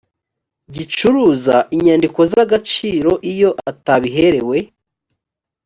[0.75, 4.57] gicuruza inyandiko z agaciro iyo atabiherewe